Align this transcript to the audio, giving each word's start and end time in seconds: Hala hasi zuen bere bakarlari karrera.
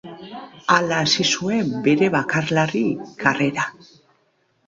Hala 0.75 1.01
hasi 1.07 1.25
zuen 1.33 1.69
bere 1.87 2.09
bakarlari 2.15 2.81
karrera. 3.25 3.67